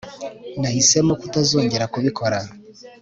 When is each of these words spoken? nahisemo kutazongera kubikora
nahisemo 0.59 1.13
kutazongera 1.21 1.91
kubikora 1.93 2.37